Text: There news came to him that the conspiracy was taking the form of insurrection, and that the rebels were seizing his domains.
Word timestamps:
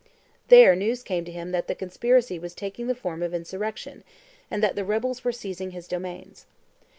There 0.47 0.75
news 0.75 1.03
came 1.03 1.25
to 1.25 1.31
him 1.31 1.51
that 1.51 1.67
the 1.67 1.75
conspiracy 1.75 2.39
was 2.39 2.55
taking 2.55 2.87
the 2.87 2.95
form 2.95 3.21
of 3.21 3.35
insurrection, 3.35 4.03
and 4.49 4.63
that 4.63 4.75
the 4.75 4.83
rebels 4.83 5.23
were 5.23 5.31
seizing 5.31 5.69
his 5.73 5.87
domains. 5.87 6.47